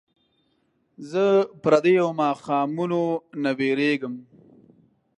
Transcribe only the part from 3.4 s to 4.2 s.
نه ویرېږم